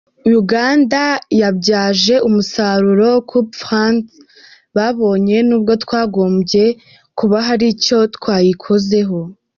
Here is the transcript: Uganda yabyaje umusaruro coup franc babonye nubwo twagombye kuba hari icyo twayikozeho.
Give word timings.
Uganda 0.39 1.01
yabyaje 1.41 2.15
umusaruro 2.27 3.09
coup 3.29 3.49
franc 3.61 4.03
babonye 4.75 5.37
nubwo 5.47 5.73
twagombye 5.83 6.63
kuba 7.17 7.37
hari 7.47 7.65
icyo 7.73 7.97
twayikozeho. 8.15 9.17